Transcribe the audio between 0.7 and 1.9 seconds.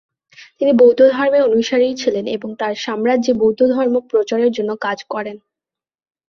বৌদ্ধ ধর্মের অনুসারী